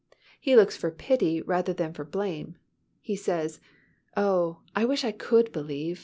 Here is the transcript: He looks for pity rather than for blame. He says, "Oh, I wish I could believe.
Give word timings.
He 0.39 0.55
looks 0.55 0.75
for 0.75 0.89
pity 0.89 1.43
rather 1.43 1.73
than 1.73 1.93
for 1.93 2.03
blame. 2.03 2.55
He 3.01 3.15
says, 3.15 3.61
"Oh, 4.17 4.61
I 4.75 4.83
wish 4.83 5.03
I 5.03 5.11
could 5.11 5.51
believe. 5.51 5.99